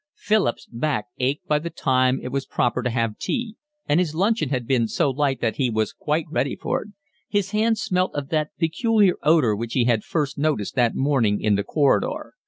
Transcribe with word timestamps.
Philip's 0.15 0.65
back 0.65 1.09
ached 1.19 1.45
by 1.45 1.59
the 1.59 1.69
time 1.69 2.19
it 2.23 2.29
was 2.31 2.47
proper 2.47 2.81
to 2.81 2.89
have 2.89 3.19
tea, 3.19 3.55
and 3.87 3.99
his 3.99 4.15
luncheon 4.15 4.49
had 4.49 4.65
been 4.65 4.87
so 4.87 5.11
light 5.11 5.41
that 5.41 5.57
he 5.57 5.69
was 5.69 5.93
quite 5.93 6.25
ready 6.31 6.55
for 6.55 6.81
it. 6.81 6.89
His 7.29 7.51
hands 7.51 7.83
smelt 7.83 8.15
of 8.15 8.29
that 8.29 8.49
peculiar 8.57 9.17
odour 9.21 9.55
which 9.55 9.73
he 9.73 9.83
had 9.83 10.03
first 10.03 10.39
noticed 10.39 10.73
that 10.73 10.95
morning 10.95 11.39
in 11.39 11.53
the 11.53 11.63
corridor. 11.63 12.33